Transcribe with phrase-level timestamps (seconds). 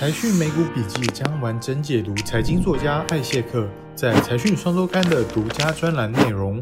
[0.00, 6.58] 财讯美股笔记将完整解读财经作家艾谢克在财讯双周刊的独家专栏内容，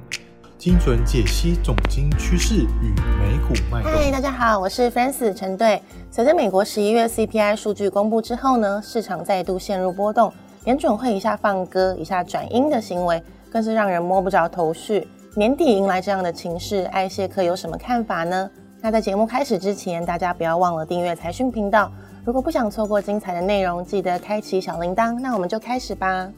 [0.58, 2.90] 精准解析总经趋势与
[3.20, 3.92] 美股脉动。
[3.92, 5.80] 嗨，大家好，我是 f r a n c i s 陈队。
[6.10, 10.32] 随着美国十一月 CPI 数据公布之后呢，市场再度陷入波动，
[10.64, 15.06] 联准会一下放歌，一下转鹰的行为，更是让人摸不着头绪。
[15.36, 18.50] 年底迎来这样的情势，艾谢克有什么看法呢？
[18.80, 21.88] 那在节目开始之前，大家不要忘了订阅财讯频道。
[22.28, 25.18] 如果不想错过精彩的内容，记得开启小铃铛。
[25.18, 26.30] 那我们就开始吧。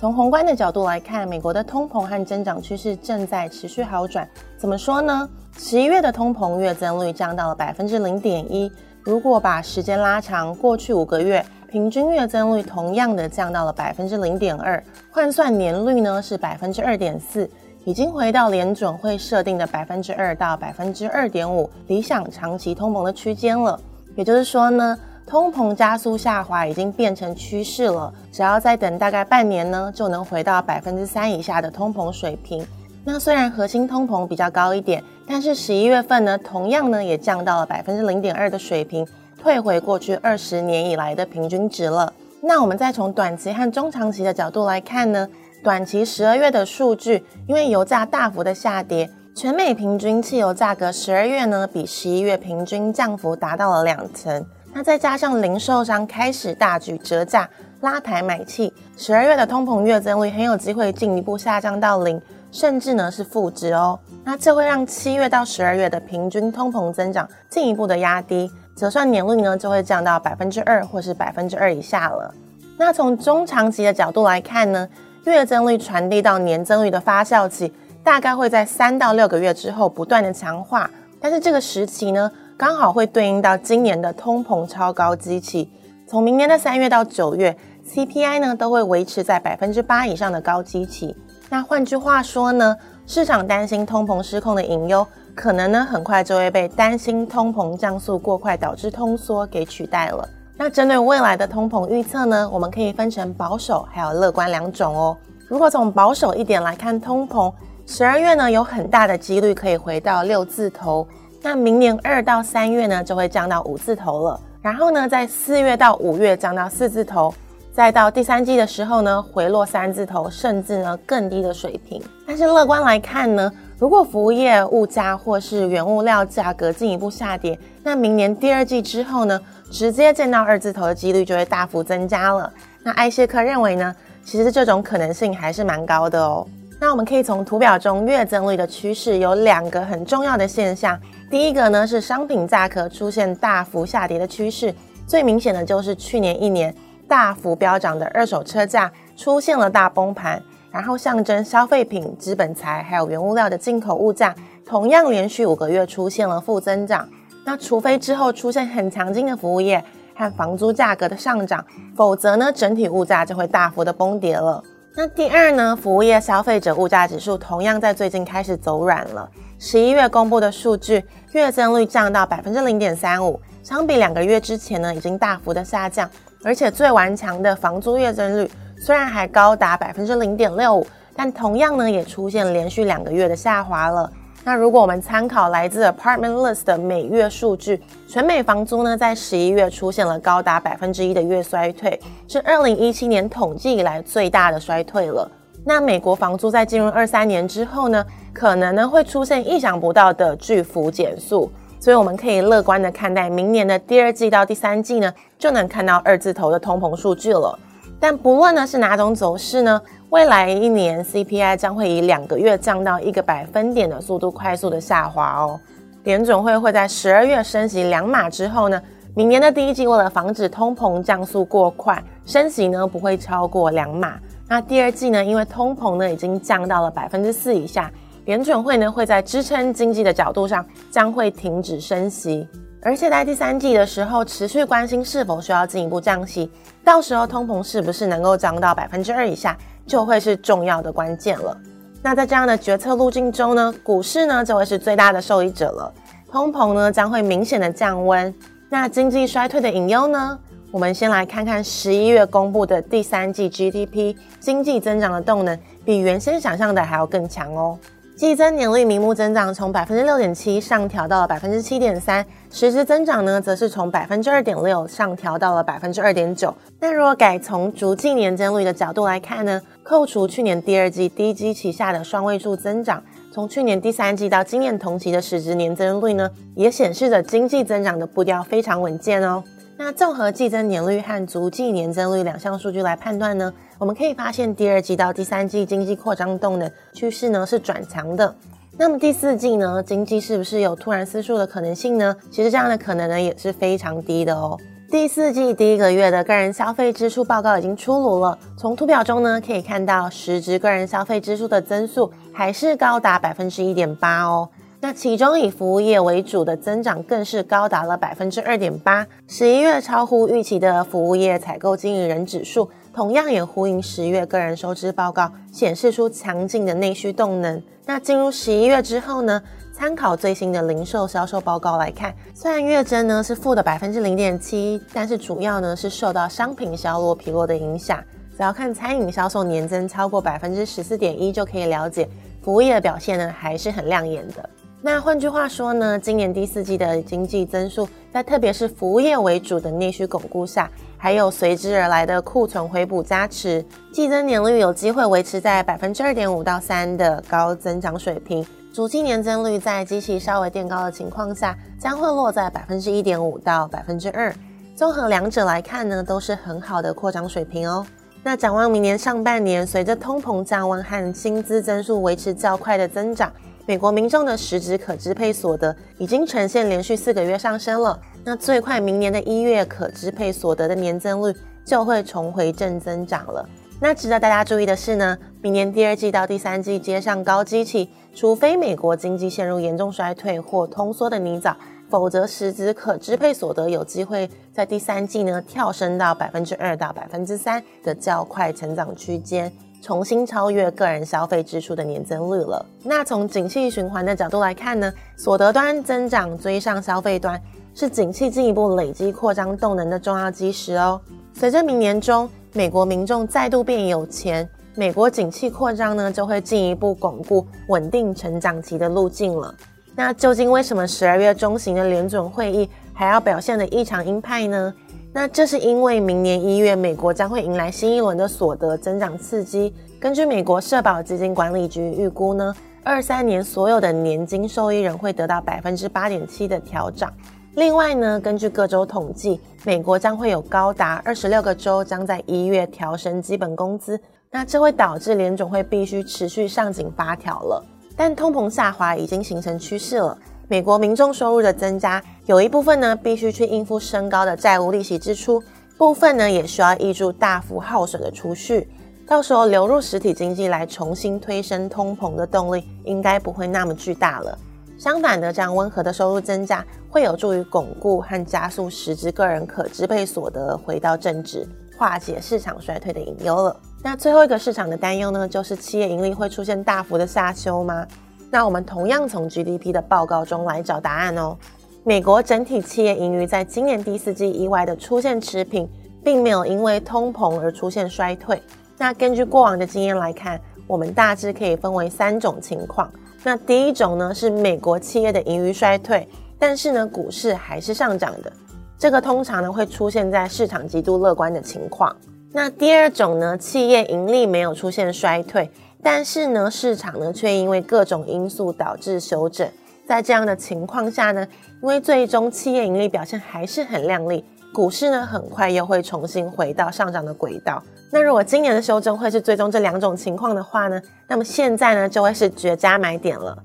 [0.00, 4.26] 从宏观的角度来看，美国的通膨和增长趋势正在持续好转。
[4.56, 5.28] 怎么说呢？
[5.58, 8.72] 十一月的通膨月增率降到了百分之零点一。
[9.02, 17.46] 如果把时间拉长，过去五个月平均月增率同样的降到了百分之零点二，换算年率呢是百分之二点四，
[17.84, 23.78] 已经回到联准会设定的百分之二到百分之二点五理想长期通膨的区间了。
[24.16, 24.98] 也就是说呢？
[25.26, 32.64] 通膨加速下滑已经变成趋势了，只要再等大概半年呢，就能回到百分之三以下的通膨水平。
[33.04, 39.06] 那虽然核心通膨比较高一点，但是十一月份呢，同样呢也降到了百分之零点二的水平，
[39.38, 42.12] 退回过去二十年以来的平均值了。
[42.42, 45.26] 那我们再从短期和中长期的角度来看呢，
[45.62, 54.44] 短期十二月的数据，因为油价大幅的下跌，全美平均汽油价格十二月呢比十一月平均降幅达到了两成。
[54.76, 57.48] 那再加上零售商开始大举折价
[57.82, 63.96] 拉抬买气，十二月的通膨月增率很有机会进一步下降到零，甚至呢是负值哦。
[64.24, 72.34] 那这会让七月到十二月的平均通膨增长进一步的压低，折算年率呢就会降到百分之二或是百分之二以下了。
[72.76, 74.88] 那从中长期的角度来看呢，
[75.26, 82.28] 月增率传递到年增率的发酵期大概会在三到六个月之后不断的强化，但是这个时期呢。
[82.56, 85.68] 刚好会对应到今年的通膨超高基期，
[86.06, 91.16] 从明年的三月到九月，CPI 呢都会维持在百分之八以上的高基期。
[91.50, 92.76] 那换句话说呢，
[93.06, 95.04] 市场担心通膨失控的隐忧，
[95.34, 100.28] 可能呢很快就会被担心通膨降速过快导致通缩给取代了。
[100.56, 105.16] 那针对未来的通膨预测呢，我们可以分成保守还有乐观两种哦。
[105.48, 107.52] 如果从保守一点来看，通膨
[107.84, 111.04] 十二月呢有很大的几率可以回到六字头。
[111.44, 114.40] 那明年二到三月呢，就会降到五字头了。
[114.62, 117.34] 然后呢，在四月到五月降到四字头，
[117.70, 122.02] 再到第三季的时候呢，回落三字头，甚至呢更低的水平。
[122.26, 129.38] 但是乐观来看呢，如果服务业物价或是原物料价格进一步下跌，那明年第二季之后呢，
[129.70, 132.50] 直接见到二字头的几率就会大幅增加了。
[132.82, 133.94] 那艾谢克认为呢，
[134.24, 136.46] 其实这种可能性还是蛮高的哦。
[136.80, 140.98] 那我们可以从图表中月增率的趋势有两个很重要的现象。
[141.30, 144.72] 第一个呢是商品价格出现大幅下跌的趋势，
[145.06, 146.74] 最明显的就是去年一年
[147.08, 150.40] 大幅飙涨的二手车价出现了大崩盘，
[150.70, 154.34] 然后象征消费品、资本财还有原物料的进口物价
[154.64, 157.08] 同样连续五个月出现了负增长。
[157.44, 159.82] 那除非之后出现很强劲的服务业
[160.14, 161.64] 和房租价格的上涨，
[161.96, 164.62] 否则呢整体物价就会大幅的崩跌了。
[164.96, 169.28] 那第二呢，服务业消费者物价指数同样在最近开始走软了。
[169.66, 171.02] 十一月公布的数据，
[171.32, 176.06] 月增率降到百分之零点三五，相比两个月之前呢，已经大幅的下降。
[176.44, 180.86] 而且最顽强的房租月增率虽然还高达百分之零点六五，
[181.16, 184.12] 但同样呢，也出现连续两个月的下滑了。
[184.44, 191.98] 那如果我们参考来自 Apartment List 的每月数据，全美房租呢在十一月出现了高达百分之一的月衰退，
[192.28, 195.26] 是二零一七年统计以来最大的衰退了。
[195.64, 207.56] 那美国房租在进入二三年之后呢，可能呢会出现意想不到的巨幅减速，所以我们可以乐观的看待明年的第二季到第三季呢，就能看到二字头的通膨数据了。
[208.00, 209.80] 但不论呢是哪种走势呢？
[210.10, 215.58] 未来一年 CPI 将会以两个月降到一个百分点的速度快速的下滑哦。
[216.02, 218.82] 联总会会在十二月升息两码之后呢，
[219.14, 224.18] 明年的第一季为了防止通膨降速过快，升息呢不会超过两码。
[224.46, 227.90] 那第二季呢，因为通膨呢已经降到了百分之四以下，
[228.24, 232.46] 联准会呢会在支撑经济的角度上将会停止升息。
[232.82, 236.50] 而且在第三季的时候，持续关心是否需要进一步降息，
[236.84, 239.56] 到时候通膨是不是能够降到百分之二以下，
[239.86, 241.56] 就会是重要的关键了。
[242.02, 245.92] 那在这样的决策路径中呢，股市呢就会是最大的受益者了。
[246.30, 248.34] 通膨呢将会明显的降温，
[248.68, 250.38] 那经济衰退的隐忧呢？
[250.70, 257.78] 我们先来看看十一月公布的第三季 GDP 经济增长的动能，比原先想象的还要更强哦。
[258.16, 266.54] 季增年率名目增长从百分之六点七上调到了百分之七点三，实质增长呢，则是从百分之二点六上调到了百分之二点九。
[266.78, 273.02] 那如果改从逐季年增率的角度来看呢，扣除去年第二季低基旗下的双位数增长，
[273.32, 279.42] 从去年第三季到今年同期的实质年增率呢，也显示着经济增长的步调非常稳健哦。
[279.76, 283.52] 那综合季增年率和逐季年增率两项数据来判断呢？
[283.76, 288.32] 我们可以发现，第二季到第三季经济扩张动能趋势呢是转强的。
[288.78, 292.14] 那么第四季呢，经济是不是有突然失速的可能性呢？
[292.30, 294.56] 其实这样的可能呢也是非常低的哦。
[294.90, 304.48] 第四季第一个月的个人消费支出报告已经出炉了，从图表中呢可以看到，实质个人消费支出的增速还是高达百分之一点八哦。
[304.84, 309.06] 那其中以服务业为主的增长更是高达了百分之二点八。
[309.26, 312.68] 十一月超乎预期的服务业采购经理人指数。
[312.92, 317.62] 同样也呼应十月个人收支报告，显示出强劲的内需动能。
[317.86, 319.42] 那进入十一月之后呢？
[319.72, 328.04] 参考最新的零售销售报告来看，虽然月增呢是负的百分之零点七，但是主要呢是受到商品销落疲弱的影响。
[328.36, 332.06] 只要看餐饮销售年增超过百分之十四点一，就可以了解
[332.42, 334.46] 服务业的表现呢还是很亮眼的。
[334.86, 343.64] 那换句话说呢，今年第四季的经济增速，在特别是服务业为主的内需巩固下，还有随之而来的库存回补加持，
[343.94, 348.46] 季增年率有机会维持在百分之二点五到三的高增长水平。
[348.74, 354.30] 主季年增率在机器稍微垫高的情况下，将会落在百分之一点五到百分之二。
[354.76, 357.86] 综合两者来看呢，都是很好的扩张水平哦。
[358.22, 363.32] 那展望明年上半年，随着通膨降温和薪资增速维持较快的增长。
[363.66, 371.34] 美国民众的实质可支配所得已经呈现连续四个月上升了，那最快明年的一月可支配所得的年增率
[371.64, 373.48] 就会重回正增长了。
[373.80, 381.54] 那值得大家注意的是呢，明年第二季到第三季接上高基期，除非美国经济陷入严重衰退或通缩的泥沼，
[381.88, 389.50] 否则实质可支配所得有机会在第三季呢跳升到百分之二到百分之三的较快成长区间。
[389.84, 392.64] 重新超越个人消费支出的年增率了。
[392.82, 397.38] 那从景气循环的角度来看呢，所得端增长追上消费端，
[397.74, 400.98] 是景气进一步累积扩张动能的重要基石哦。
[401.34, 409.54] 随着明年中美国民众再度变有钱，美国景气扩张呢就会进一步巩固稳定成长期的路径了。
[409.94, 414.72] 那究竟为什么十二月中旬的联准会议还要表现的异常鹰派呢？
[415.16, 419.72] 那这是因为明年一月，美国将会迎来新一轮的所得增长刺激。
[420.00, 422.52] 根据美国社保基金管理局预估呢，
[422.82, 427.14] 二三年所有的年金受益人会得到百分之八点七的调涨。
[427.54, 433.96] 另外呢，根据各州统计，美国将会有高达二十六个州将在一月调升基本工资。
[434.32, 437.64] 那这会导致联总会必须持续上紧发条了。
[437.96, 440.18] 但通膨下滑已经形成趋势了。
[440.46, 445.42] 美国民众收入的增加，有一部分呢必须去应付升高的债务利息支出，
[445.78, 448.68] 部分呢也需要挹注大幅耗损的储蓄，
[449.06, 454.38] 到时候流入实体经济来重新推升通膨的动力，应该不会那么巨大了。
[454.76, 461.48] 相反的，这样温和的收入增加，会有助于巩固和加速实质个人可支配所得回到正值，
[461.78, 463.56] 化解市场衰退的隐忧了。
[463.82, 467.86] 那最后一个市场的担忧呢，就是企业盈利会出现大幅的下修吗？
[468.30, 471.36] 那我们同样从 GDP 的报告中来找答案哦。
[471.84, 475.68] 美国整体企业盈余在今年第四季意外的出现持平，
[476.02, 478.42] 并没有因为通膨而出现衰退。
[478.76, 482.90] 那根据过往的经验来看，我们大致可以分为三种情况。
[483.22, 488.32] 那第一种呢是美国企业的盈余衰退，但是呢股市还是上涨的，
[488.78, 491.94] 这个通常呢会出现在市场极度乐观的情况。
[492.32, 495.48] 那第二种呢，企业盈利没有出现衰退。
[495.84, 499.46] 但是呢，市场呢却因为各种因素导致休整。
[499.86, 501.28] 在这样的情况下呢，
[501.60, 504.24] 因为最终企业盈利表现还是很亮丽，
[504.54, 507.62] 股市呢很快又会重新回到上涨的轨道。
[507.92, 513.36] 那如果今年的修正会是最终这两种情况的话呢，那么现在呢就会是绝佳买点了。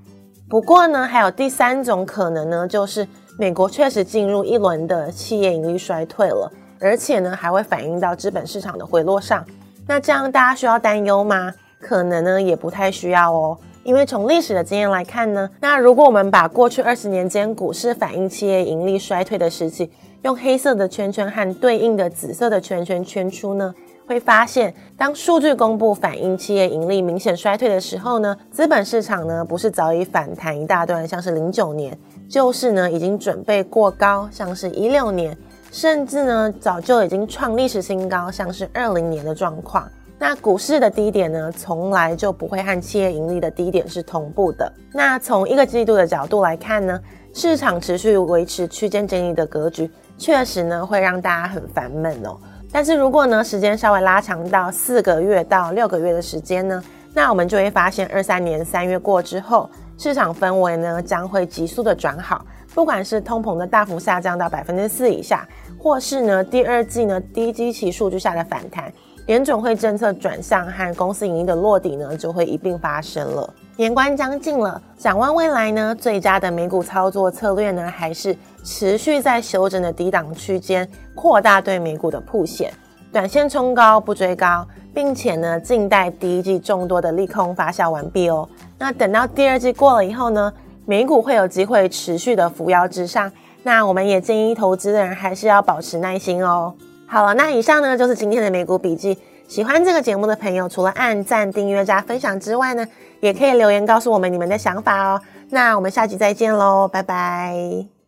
[0.48, 3.06] 不过呢，还有第三种可能呢，就是
[3.38, 9.44] 美国确实进入一轮的企业盈利衰退了，而且呢还会反映到资本市场的回落上。
[9.86, 11.52] 那这样大家需要担忧吗？
[11.80, 19.90] 可能呢也不太需要哦，因为从历史的经验来看呢，那如果我们把过去二十年间股市反映企业盈利衰退的时期，
[20.22, 23.74] 用黑色的圈圈和对应的紫色的圈圈圈出呢，
[24.06, 35.34] 会发现当数据公布反映企业盈利明显衰退的时候呢，资本市场呢不是早已反弹一大段，像是零九年，就是呢已经准备过高，像是一六年，
[35.72, 39.88] 甚至呢早就已经创历史新高，像是二零年的状况。
[40.22, 44.70] 那股市的低点呢，从来就不会和企业盈利的低点是同步的。
[44.92, 47.00] 那从一个季度的角度来看呢，
[47.32, 52.36] 市场持续维持区间整理的格局，确实呢会让大家很烦闷哦。
[52.70, 56.84] 但是如果呢时间稍微拉长到四个月到六个月的时间呢，
[57.14, 62.44] 那我们就会发现二三年三月过之后，市场氛围呢将会急速的转好。
[62.74, 65.48] 不管是通膨的大幅下降到百分之四以下，
[65.78, 68.92] 或是呢第二季呢低基期数据下的反弹。
[69.26, 73.48] 联准会政策转向和公司盈利的落底呢，就会一并发生了。
[73.76, 82.72] 年关将近了，展望未来呢，最佳的美股操作策略呢，还是持续在修整的低档区间扩大对美股的铺线，
[83.12, 88.48] 短线冲高不追高，并且呢，静待第一季众多的利空发酵完毕哦。
[88.76, 90.52] 那等到第二季过了以后呢，
[90.84, 93.30] 美股会有机会持续的扶摇直上。
[93.62, 96.74] 那我们也建议投资人还是要保持耐心哦。
[97.12, 99.18] 好了，那以上呢就是今天的美股笔记。
[99.48, 102.86] 喜欢这个节目的朋友，除了按赞、订阅、加分享之外呢，
[103.18, 105.20] 也可以留言告诉我们你们的想法哦。
[105.48, 107.99] 那我们下集再见喽，拜拜。